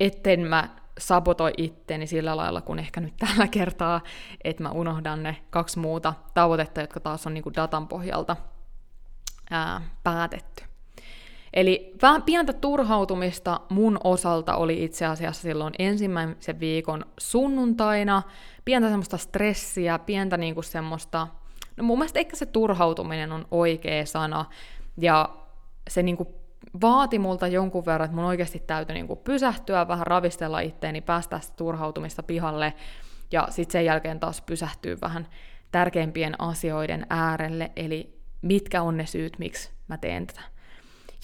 [0.00, 0.68] etten mä
[0.98, 4.00] sabotoi itteni sillä lailla kuin ehkä nyt tällä kertaa,
[4.44, 8.36] että mä unohdan ne kaksi muuta tavoitetta, jotka taas on niin kuin datan pohjalta
[9.50, 10.64] ää, päätetty.
[11.54, 18.22] Eli vähän pientä turhautumista mun osalta oli itse asiassa silloin ensimmäisen viikon sunnuntaina,
[18.64, 21.28] pientä semmoista stressiä, pientä niinku semmoista,
[21.76, 24.44] no mun mielestä ehkä se turhautuminen on oikea sana,
[24.96, 25.28] ja
[25.90, 26.42] se niinku
[26.80, 31.56] vaati multa jonkun verran, että mun oikeasti täytyy niinku pysähtyä, vähän ravistella itteeni, päästä sitä
[31.56, 32.74] turhautumista pihalle,
[33.32, 35.28] ja sitten sen jälkeen taas pysähtyä vähän
[35.72, 40.42] tärkeimpien asioiden äärelle, eli mitkä on ne syyt, miksi mä teen tätä.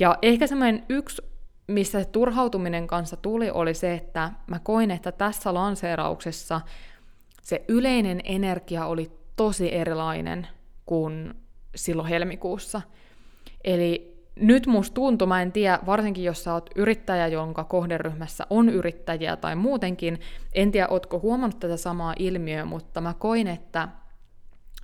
[0.01, 1.23] Ja ehkä semmoinen yksi
[1.69, 6.61] missä se turhautuminen kanssa tuli, oli se, että mä koin, että tässä lanseerauksessa
[7.43, 10.47] se yleinen energia oli tosi erilainen
[10.87, 11.35] kuin
[11.75, 12.83] silloin helmikuussa.
[13.65, 18.69] Eli nyt musta tuntuu, mä en tiedä, varsinkin jos sä oot yrittäjä, jonka kohderyhmässä on
[18.69, 20.21] yrittäjiä tai muutenkin,
[20.53, 23.89] en tiedä, ootko huomannut tätä samaa ilmiöä, mutta mä koin, että,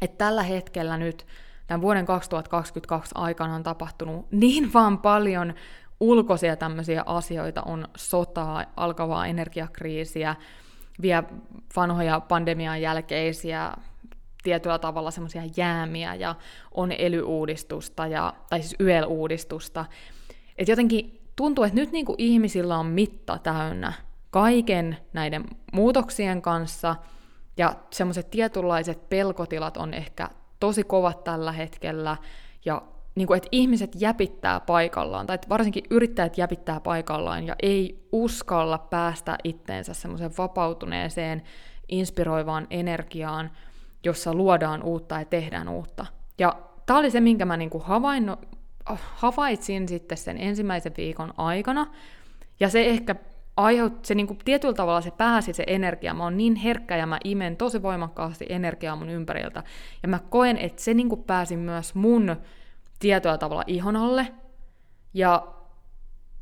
[0.02, 1.26] että tällä hetkellä nyt
[1.66, 5.54] tämän vuoden 2022 aikana on tapahtunut niin vaan paljon
[6.00, 10.36] ulkoisia tämmöisiä asioita, on sotaa, alkavaa energiakriisiä,
[11.02, 11.24] vielä
[11.76, 13.72] vanhoja pandemian jälkeisiä
[14.44, 16.34] tietyllä tavalla semmoisia jäämiä ja
[16.74, 19.84] on ely-uudistusta, ja, tai siis YEL-uudistusta.
[20.58, 23.92] Et jotenkin tuntuu, että nyt niinku ihmisillä on mitta täynnä
[24.30, 26.96] kaiken näiden muutoksien kanssa,
[27.56, 30.30] ja semmoiset tietynlaiset pelkotilat on ehkä
[30.60, 32.16] tosi kovat tällä hetkellä,
[32.64, 32.82] ja
[33.14, 39.38] niin kuin, että ihmiset jäpittää paikallaan, tai varsinkin yrittäjät jäpittää paikallaan, ja ei uskalla päästä
[39.44, 41.42] itteensä semmoiseen vapautuneeseen,
[41.88, 43.50] inspiroivaan energiaan,
[44.04, 46.06] jossa luodaan uutta ja tehdään uutta.
[46.38, 48.38] Ja tämä oli se, minkä mä niinku havainno,
[49.14, 51.86] havaitsin sitten sen ensimmäisen viikon aikana,
[52.60, 53.14] ja se ehkä
[53.56, 57.18] aiheutti, se niinku, tietyllä tavalla se pääsi se energia, mä oon niin herkkä ja mä
[57.24, 59.62] imen tosi voimakkaasti energiaa mun ympäriltä,
[60.02, 62.36] ja mä koen, että se niinku pääsi myös mun
[62.98, 64.26] tietyllä tavalla ihon alle,
[65.14, 65.46] ja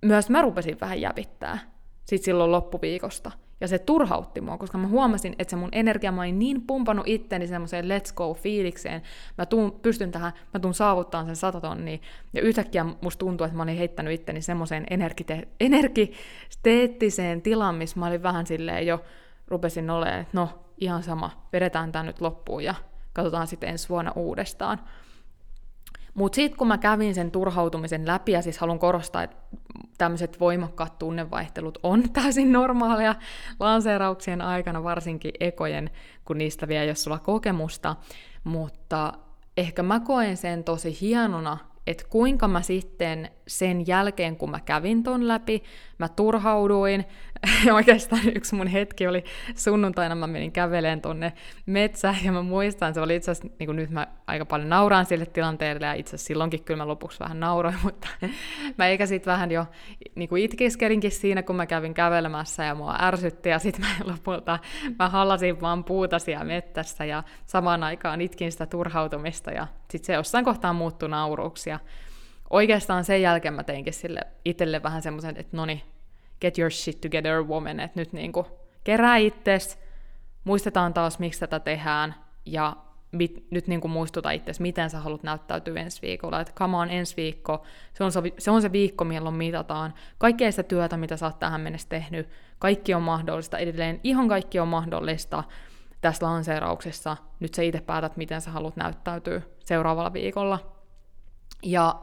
[0.02, 1.58] myös mä rupesin vähän jäpittää
[2.04, 3.30] sit silloin loppuviikosta.
[3.62, 7.08] Ja se turhautti mua, koska mä huomasin, että se mun energia, mä olin niin pumpannut
[7.08, 9.02] itteni semmoiseen let's go fiilikseen,
[9.38, 11.98] mä tuun, pystyn tähän, mä tuun saavuttaa sen sata tonnia,
[12.32, 18.06] ja yhtäkkiä musta tuntuu, että mä olin heittänyt itteni semmoiseen energite- energisteettiseen tilaan, missä mä
[18.06, 19.04] olin vähän silleen jo,
[19.48, 20.48] rupesin olemaan, että no,
[20.78, 22.74] ihan sama, vedetään tämä nyt loppuun ja
[23.12, 24.78] katsotaan sitten ensi vuonna uudestaan.
[26.14, 29.36] Mutta sitten kun mä kävin sen turhautumisen läpi, ja siis haluan korostaa, että
[29.98, 33.14] tämmöiset voimakkaat tunnevaihtelut on täysin normaalia
[33.60, 35.90] lanseerauksien aikana, varsinkin ekojen,
[36.24, 37.96] kun niistä vielä ei ole sulla kokemusta,
[38.44, 39.12] mutta
[39.56, 45.02] ehkä mä koen sen tosi hienona, että kuinka mä sitten sen jälkeen, kun mä kävin
[45.02, 45.62] ton läpi,
[45.98, 47.04] mä turhauduin.
[47.66, 49.24] Ja oikeastaan yksi mun hetki oli
[49.56, 51.32] sunnuntaina, mä menin käveleen tonne
[51.66, 55.26] metsään, ja mä muistan, se oli itse asiassa, niin nyt mä aika paljon nauraan sille
[55.26, 58.08] tilanteelle, ja itse asiassa silloinkin kyllä mä lopuksi vähän nauroin, mutta
[58.78, 59.66] mä eikä sit vähän jo
[60.14, 64.58] niin kuin itkeskerinkin siinä, kun mä kävin kävelemässä, ja mua ärsytti, ja sitten mä lopulta,
[64.98, 70.12] mä hallasin vaan puuta siellä mettässä, ja samaan aikaan itkin sitä turhautumista, ja sitten se
[70.12, 71.80] jossain kohtaa muuttui nauruksi, ja
[72.50, 75.84] oikeastaan sen jälkeen mä teinkin sille itselle vähän semmoisen, että noni,
[76.40, 78.46] get your shit together woman, että nyt niinku
[78.84, 79.78] kerää itses,
[80.44, 82.14] muistetaan taas, miksi tätä tehdään,
[82.46, 82.76] ja
[83.12, 86.90] mit, nyt niin kuin muistuta itse, miten sä haluat näyttäytyä ensi viikolla, että come on
[86.90, 87.62] ensi viikko,
[87.94, 89.94] se on se, se on se viikko, milloin mitataan.
[90.18, 94.60] Kaikkea sitä työtä, mitä sä oot tähän mennessä tehnyt, kaikki on mahdollista, edelleen ihan kaikki
[94.60, 95.44] on mahdollista
[96.00, 100.81] tässä lanseerauksessa, nyt sä itse päätät, miten sä haluat näyttäytyä seuraavalla viikolla.
[101.62, 102.00] Ja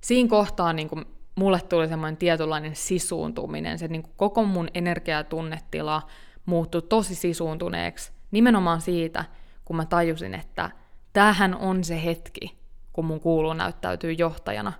[0.00, 6.02] siinä kohtaa niin kuin mulle tuli semmoinen tietynlainen sisuuntuminen, se niin kuin koko mun energiatunnetila
[6.46, 9.24] muuttui tosi sisuuntuneeksi nimenomaan siitä,
[9.64, 10.70] kun mä tajusin, että
[11.12, 12.58] tämähän on se hetki,
[12.92, 14.72] kun mun kuuluu näyttäytyy johtajana.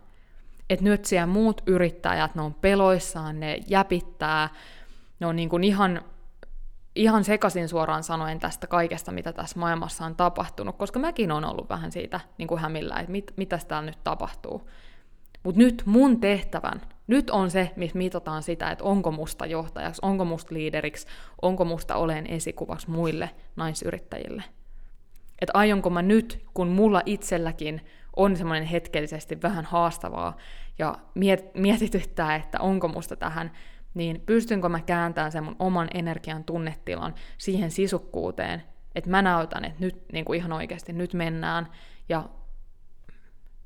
[0.70, 4.48] Että nyt siellä muut yrittäjät, ne on peloissaan, ne jäpittää,
[5.20, 6.02] ne on niin kuin ihan,
[6.98, 11.68] ihan sekasin suoraan sanoen tästä kaikesta, mitä tässä maailmassa on tapahtunut, koska mäkin on ollut
[11.68, 14.68] vähän siitä niin kuin hämillä, että mit, mitä täällä nyt tapahtuu.
[15.42, 20.24] Mutta nyt mun tehtävän, nyt on se, missä mitataan sitä, että onko musta johtajaksi, onko
[20.24, 21.06] musta liideriksi,
[21.42, 24.44] onko musta olen esikuvaksi muille naisyrittäjille.
[25.38, 27.80] Että aionko mä nyt, kun mulla itselläkin
[28.16, 30.36] on semmoinen hetkellisesti vähän haastavaa
[30.78, 33.50] ja miet- mietityttää, että onko musta tähän,
[33.94, 38.62] niin pystynkö mä kääntämään sen mun oman energian tunnetilan siihen sisukkuuteen,
[38.94, 41.68] että mä näytän, että nyt niin kuin ihan oikeasti nyt mennään
[42.08, 42.28] ja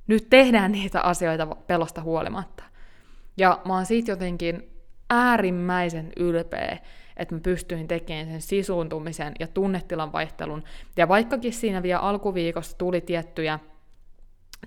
[0.07, 2.65] nyt tehdään niitä asioita pelosta huolimatta.
[3.37, 4.71] Ja mä oon siitä jotenkin
[5.11, 6.79] äärimmäisen ylpeä,
[7.17, 10.65] että mä pystyin tekemään sen sisuuntumisen ja tunnetilan vaihtelun.
[10.97, 13.59] Ja vaikkakin siinä vielä alkuviikosta tuli tiettyjä,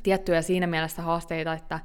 [0.04, 1.80] tiettyjä siinä mielessä haasteita, että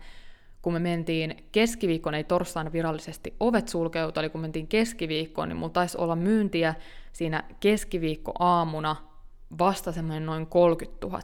[0.62, 5.72] kun me mentiin keskiviikkoon, ei torstaina virallisesti ovet sulkeutu, eli kun mentiin keskiviikkoon, niin mulla
[5.72, 6.74] taisi olla myyntiä
[7.12, 8.96] siinä keskiviikko aamuna
[9.58, 11.20] vasta semmoinen noin 30 000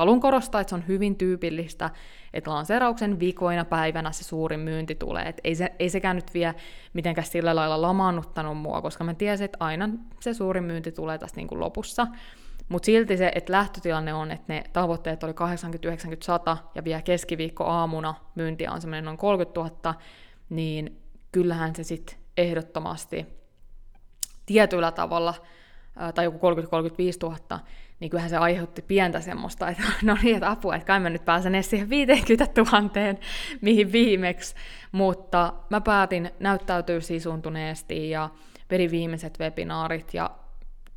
[0.00, 1.90] Haluan korostaa, että se on hyvin tyypillistä,
[2.34, 5.34] että lanseerauksen viikoina päivänä se suurin myynti tulee.
[5.44, 6.54] Ei, se, ei sekään nyt vie
[6.92, 9.88] mitenkään sillä lailla lamaannuttanut mua, koska mä tiesin, että aina
[10.20, 12.06] se suurin myynti tulee tässä niin kuin lopussa.
[12.70, 17.02] Mutta silti se, että lähtötilanne on, että ne tavoitteet oli 80, 90, 100 ja vielä
[17.02, 19.94] keskiviikko aamuna myyntiä on semmoinen noin 30 000,
[20.50, 21.02] niin
[21.32, 23.26] kyllähän se sitten ehdottomasti
[24.46, 25.34] tietyllä tavalla,
[26.14, 26.40] tai joku 30-35
[27.22, 27.60] 000,
[28.00, 31.24] niin kyllähän se aiheutti pientä semmoista, että no niin, että apua, että kai mä nyt
[31.24, 32.90] pääsen edes siihen 50 000,
[33.60, 34.54] mihin viimeksi,
[34.92, 38.28] mutta mä päätin näyttäytyä sisuntuneesti ja
[38.70, 40.30] vedin viimeiset webinaarit ja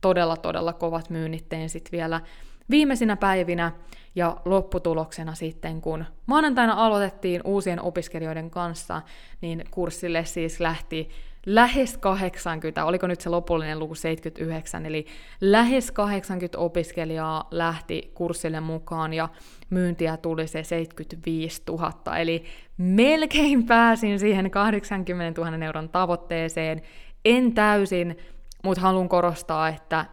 [0.04, 2.22] todella todella kovat myynnit tein sitten vielä
[2.70, 3.72] viimeisinä päivinä
[4.16, 9.02] ja lopputuloksena sitten, kun maanantaina aloitettiin uusien opiskelijoiden kanssa,
[9.42, 11.10] niin kurssille siis lähti
[11.46, 15.06] lähes 80, oliko nyt se lopullinen luku 79, eli
[15.42, 19.30] lähes 80 opiskelijaa lähti kurssille mukaan ja
[19.70, 22.44] myyntiä tuli se 75 000, eli
[22.78, 26.82] melkein pääsin siihen 80 000 euron tavoitteeseen,
[27.26, 28.18] en täysin,
[28.64, 30.06] mutta haluan korostaa, että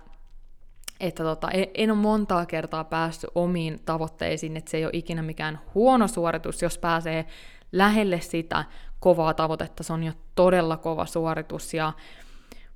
[1.01, 5.61] että tota, en ole montaa kertaa päässyt omiin tavoitteisiin, että se ei ole ikinä mikään
[5.75, 7.27] huono suoritus, jos pääsee
[7.73, 8.65] lähelle sitä
[9.01, 11.93] kovaa tavoitetta, se on jo todella kova suoritus, ja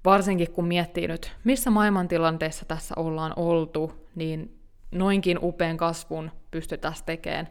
[0.05, 4.61] varsinkin kun miettii nyt, missä maailmantilanteessa tässä ollaan oltu, niin
[4.93, 7.49] noinkin upean kasvun pystytään tekemään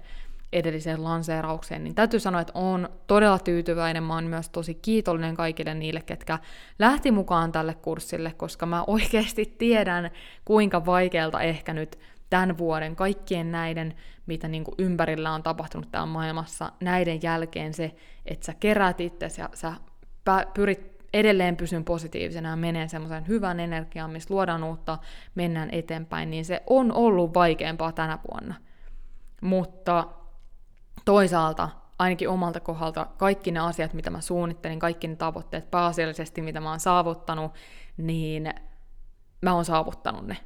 [0.54, 4.04] edelliseen lanseeraukseen, niin täytyy sanoa, että on todella tyytyväinen.
[4.04, 6.39] Mä oon myös tosi kiitollinen kaikille niille, ketkä
[6.80, 10.12] lähti mukaan tälle kurssille, koska mä oikeasti tiedän,
[10.46, 16.13] kuinka vaikealta ehkä nyt tämän vuoden kaikkien näiden, mitä niin kuin ympärillä on tapahtunut täällä
[16.13, 19.74] maailmassa, näiden jälkeen se, että sä kerät itse ja sä
[20.54, 24.98] pyrit edelleen pysyn positiivisena ja menee semmoisen hyvän energian, missä luodaan uutta,
[25.36, 28.56] mennään eteenpäin, niin se on ollut vaikeampaa tänä vuonna.
[29.42, 30.08] Mutta
[31.06, 36.60] toisaalta ainakin omalta kohdalta kaikki ne asiat, mitä mä suunnittelin, kaikki ne tavoitteet pääasiallisesti, mitä
[36.60, 37.52] mä oon saavuttanut,
[37.98, 38.54] niin
[39.42, 40.38] mä oon saavuttanut ne.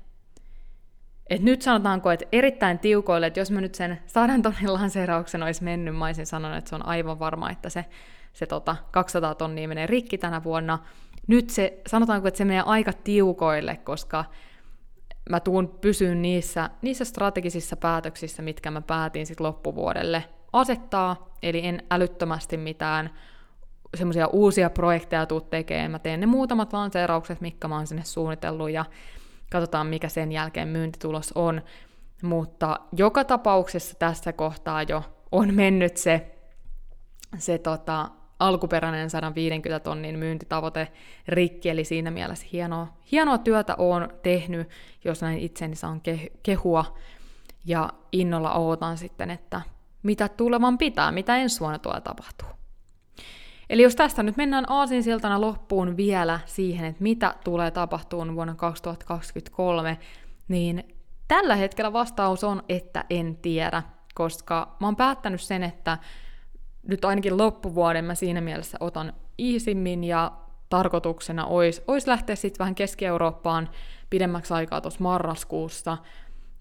[1.30, 5.64] Et nyt sanotaanko, että erittäin tiukoille, että jos mä nyt sen sadan tonnin lanseerauksen olisi
[5.64, 7.86] mennyt, mä olisin sanonut, että se on aivan varma, että se,
[8.34, 10.80] se tota 200 tonnia menee rikki tänä vuonna.
[11.28, 14.26] Nyt se, sanotaanko, että se menee aika tiukoille, koska
[15.30, 21.84] mä tuun pysyyn niissä, niissä strategisissa päätöksissä, mitkä mä päätin sitten loppuvuodelle asettaa, eli en
[21.92, 23.10] älyttömästi mitään
[23.96, 25.92] semmoisia uusia projekteja tuu tekemään.
[25.92, 28.86] Mä teen ne muutamat lanseeraukset, mitkä mä oon sinne suunnitellut, ja
[29.52, 31.62] katsotaan, mikä sen jälkeen myyntitulos on.
[32.24, 36.36] Mutta joka tapauksessa tässä kohtaa jo on mennyt se,
[37.38, 40.88] se tota, alkuperäinen 150 tonnin myyntitavoite
[41.28, 44.70] rikki, eli siinä mielessä hienoa, hienoa työtä on tehnyt,
[45.04, 46.02] jos näin itseni saan
[46.44, 46.98] kehua,
[47.66, 49.62] ja innolla ootan sitten, että
[50.08, 52.48] mitä tulevan pitää, mitä ensi vuonna tulee tapahtuu.
[53.70, 59.98] Eli jos tästä nyt mennään aasinsiltana loppuun vielä siihen, että mitä tulee tapahtumaan vuonna 2023,
[60.48, 60.84] niin
[61.28, 63.84] tällä hetkellä vastaus on, että en tiedä,
[64.15, 65.98] koska mä oon päättänyt sen, että
[66.84, 70.32] nyt ainakin loppuvuoden mä siinä mielessä otan iisimmin ja
[70.70, 73.70] tarkoituksena olisi, olisi lähteä sitten vähän Keski-Eurooppaan
[74.10, 75.98] pidemmäksi aikaa tuossa marraskuussa.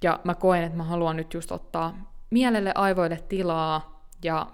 [0.03, 4.47] Ja mä koen, että mä haluan nyt just ottaa mielelle, aivoille tilaa ja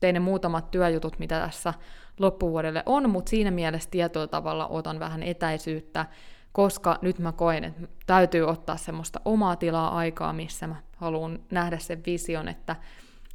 [0.00, 1.74] tein ne muutamat työjutut, mitä tässä
[2.18, 6.06] loppuvuodelle on, mutta siinä mielessä tietyllä tavalla otan vähän etäisyyttä,
[6.52, 11.78] koska nyt mä koen, että täytyy ottaa semmoista omaa tilaa aikaa, missä mä haluan nähdä
[11.78, 12.76] sen vision, että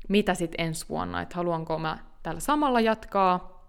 [0.08, 3.60] mitä sitten ensi vuonna, että haluanko mä tällä samalla jatkaa,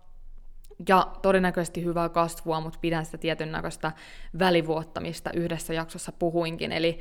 [0.88, 3.92] ja todennäköisesti hyvää kasvua, mutta pidän sitä tietyn näköistä
[4.38, 6.98] välivuotta, mistä yhdessä jaksossa puhuinkin, eli,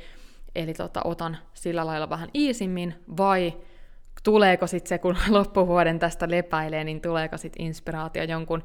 [0.54, 3.54] eli tota, otan sillä lailla vähän iisimmin, vai
[4.22, 8.64] tuleeko sitten se, kun loppuvuoden tästä lepäilee, niin tuleeko sitten inspiraatio jonkun,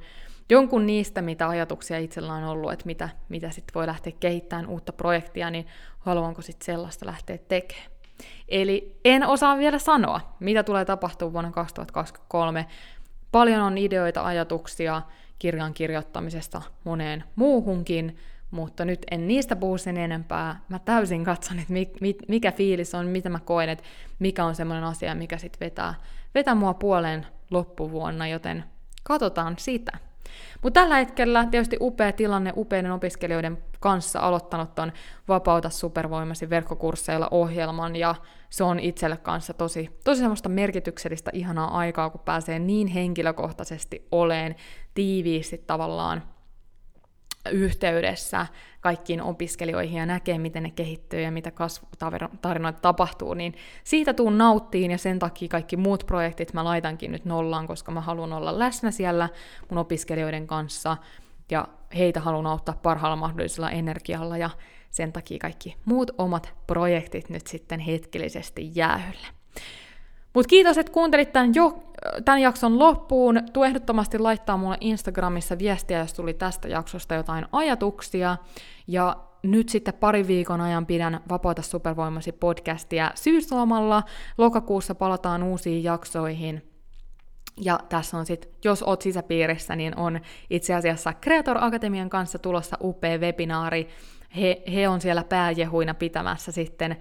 [0.50, 4.94] jonkun niistä, mitä ajatuksia itsellä on ollut, että mitä, mitä sitten voi lähteä kehittämään uutta
[4.94, 5.68] projektia, niin
[6.00, 7.96] haluanko sitten sellaista lähteä tekemään.
[8.48, 12.66] Eli en osaa vielä sanoa, mitä tulee tapahtua vuonna 2023.
[13.32, 15.02] Paljon on ideoita, ajatuksia
[15.40, 18.18] kirjan kirjoittamisesta moneen muuhunkin,
[18.56, 20.60] mutta nyt en niistä puhu sen enempää.
[20.70, 21.74] Mä täysin katson, että
[22.28, 23.84] mikä fiilis on, mitä mä koen, että
[24.20, 25.94] mikä on semmoinen asia, mikä sitten vetää,
[26.36, 28.64] vetää mua puoleen loppuvuonna, joten
[29.04, 29.92] katsotaan sitä.
[30.64, 34.92] Mutta tällä hetkellä tietysti upea tilanne upeiden opiskelijoiden kanssa aloittanut on
[35.28, 38.16] Vapauta supervoimasi verkkokursseilla ohjelman, ja
[38.50, 44.56] se on itselle kanssa tosi, tosi semmoista merkityksellistä ihanaa aikaa, kun pääsee niin henkilökohtaisesti oleen
[44.94, 46.24] tiiviisti tavallaan
[47.52, 48.46] yhteydessä
[48.82, 54.92] kaikkiin opiskelijoihin ja näkee, miten ne kehittyy ja mitä kasvutarinoita tapahtuu, niin siitä tuun nauttiin
[54.92, 58.92] ja sen takia kaikki muut projektit mä laitankin nyt nollaan, koska mä haluan olla läsnä
[58.92, 59.30] siellä
[59.70, 60.98] mun opiskelijoiden kanssa
[61.52, 61.68] ja
[61.98, 64.50] heitä haluan auttaa parhaalla mahdollisella energialla ja
[64.92, 69.28] sen takia kaikki muut omat projektit nyt sitten hetkellisesti jäähylle.
[70.36, 71.84] Mutta kiitos, että kuuntelit tämän jo
[72.26, 73.40] tämän jakson loppuun.
[73.54, 78.38] Tuu ehdottomasti laittaa mulle Instagramissa viestiä, jos tuli tästä jaksosta jotain ajatuksia.
[78.88, 84.04] Ja nyt sitten pari viikon ajan pidän Vapauta supervoimasi podcastia syyslomalla.
[84.38, 86.72] Lokakuussa palataan uusiin jaksoihin.
[87.62, 90.20] Ja tässä on sitten, jos oot sisäpiirissä, niin on
[90.50, 93.88] itse asiassa Creator Akatemian kanssa tulossa upea webinaari.
[94.36, 96.98] He, he on siellä pääjehuina pitämässä sitten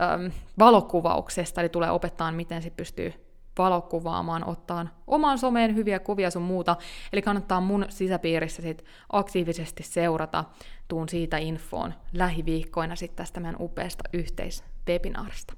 [0.00, 3.12] äm, valokuvauksesta, eli tulee opettaa, miten se pystyy
[3.58, 6.76] valokuvaamaan, ottaa omaan someen hyviä kuvia sun muuta.
[7.12, 10.44] Eli kannattaa mun sisäpiirissä sit aktiivisesti seurata,
[10.88, 15.54] tuun siitä infoon lähiviikkoina sitten tästä meidän upeasta yhteiswebinaarista.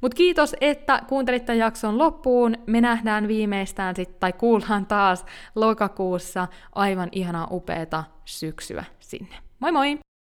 [0.00, 2.56] Mutta kiitos, että kuuntelit tämän jakson loppuun.
[2.66, 9.36] Me nähdään viimeistään sit, tai kuullaan taas lokakuussa aivan ihanaa upeata syksyä sinne.
[9.60, 10.09] Moi moi!